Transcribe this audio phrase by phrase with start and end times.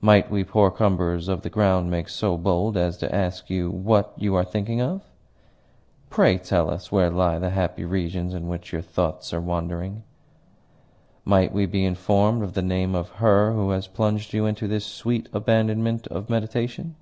[0.00, 4.14] "Might we poor cumberers of the ground make so bold as to ask you what
[4.16, 5.02] you are thinking of?"
[6.08, 10.04] "Pray tell us where lie the happy regions in which your thoughts are wandering?"
[11.26, 14.86] "Might we be informed of the name of her who has plunged you into this
[14.86, 16.94] sweet abandonment of meditation?"